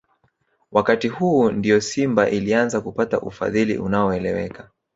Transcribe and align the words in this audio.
Wakati 0.71 1.07
huu 1.07 1.51
ndio 1.51 1.81
Simba 1.81 2.29
ilianza 2.29 2.81
kupata 2.81 3.21
ufadhili 3.21 3.77
unaoeleweka 3.77 4.69